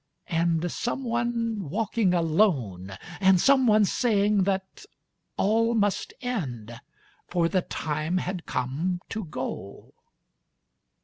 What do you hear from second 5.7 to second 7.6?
must end, for